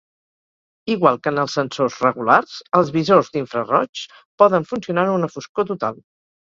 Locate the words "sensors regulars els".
1.59-2.91